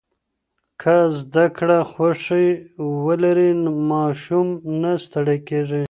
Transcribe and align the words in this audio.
که 0.81 0.95
زده 1.19 1.45
کړه 1.57 1.79
خوښي 1.91 2.47
ولري، 3.05 3.51
ماشوم 3.91 4.47
نه 4.81 4.91
ستړی 5.05 5.37
کېږي. 5.47 5.79